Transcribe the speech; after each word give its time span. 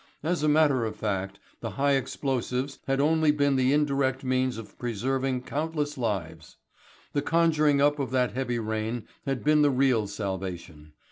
As 0.23 0.41
a 0.41 0.49
matter 0.49 0.83
of 0.83 0.95
fact, 0.95 1.37
the 1.59 1.69
high 1.77 1.91
explosives 1.91 2.79
had 2.87 2.99
only 2.99 3.29
been 3.29 3.55
the 3.55 3.71
indirect 3.71 4.23
means 4.23 4.57
of 4.57 4.75
preserving 4.79 5.43
countless 5.43 5.95
lives. 5.95 6.57
The 7.13 7.21
conjuring 7.21 7.81
up 7.81 7.99
of 7.99 8.09
that 8.09 8.31
heavy 8.33 8.57
rain 8.57 9.07
had 9.27 9.43
been 9.43 9.61
the 9.61 9.69
real 9.69 10.07
salvation. 10.07 10.93